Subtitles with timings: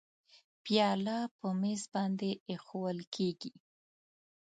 [0.63, 3.51] پیاله په میز باندې اېښوول کېږي.